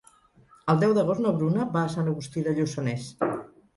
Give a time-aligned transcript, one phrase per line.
[0.73, 3.07] El deu d'agost na Bruna va a Sant Agustí de Lluçanès.